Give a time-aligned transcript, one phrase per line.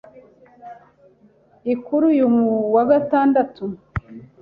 [1.73, 2.25] i Kuri uyu
[2.75, 3.63] wa Gatandatu